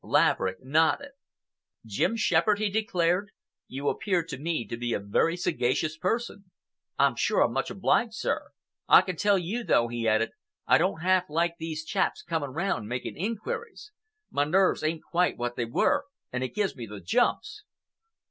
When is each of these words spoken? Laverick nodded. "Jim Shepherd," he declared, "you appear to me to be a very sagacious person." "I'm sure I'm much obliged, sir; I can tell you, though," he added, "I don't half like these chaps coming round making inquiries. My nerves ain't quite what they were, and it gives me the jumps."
Laverick 0.03 0.63
nodded. 0.63 1.11
"Jim 1.85 2.17
Shepherd," 2.17 2.57
he 2.57 2.71
declared, 2.71 3.29
"you 3.67 3.87
appear 3.87 4.23
to 4.25 4.39
me 4.39 4.65
to 4.65 4.75
be 4.75 4.93
a 4.93 4.99
very 4.99 5.37
sagacious 5.37 5.95
person." 5.95 6.45
"I'm 6.97 7.15
sure 7.15 7.41
I'm 7.43 7.53
much 7.53 7.69
obliged, 7.69 8.15
sir; 8.15 8.49
I 8.87 9.01
can 9.03 9.15
tell 9.15 9.37
you, 9.37 9.63
though," 9.63 9.89
he 9.89 10.07
added, 10.07 10.31
"I 10.65 10.79
don't 10.79 11.01
half 11.03 11.29
like 11.29 11.57
these 11.59 11.85
chaps 11.85 12.23
coming 12.23 12.49
round 12.49 12.89
making 12.89 13.15
inquiries. 13.15 13.91
My 14.31 14.43
nerves 14.43 14.81
ain't 14.83 15.03
quite 15.03 15.37
what 15.37 15.55
they 15.55 15.65
were, 15.65 16.05
and 16.33 16.43
it 16.43 16.55
gives 16.55 16.75
me 16.75 16.87
the 16.87 16.99
jumps." 16.99 17.63